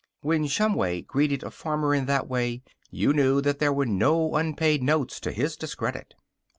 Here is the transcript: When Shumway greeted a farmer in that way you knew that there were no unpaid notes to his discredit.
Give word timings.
When 0.21 0.47
Shumway 0.47 1.03
greeted 1.03 1.43
a 1.43 1.51
farmer 1.51 1.93
in 1.93 2.07
that 2.07 2.27
way 2.27 2.63
you 2.89 3.13
knew 3.13 3.39
that 3.41 3.59
there 3.59 3.71
were 3.71 3.85
no 3.85 4.33
unpaid 4.33 4.81
notes 4.81 5.19
to 5.19 5.31
his 5.31 5.55
discredit. 5.55 6.15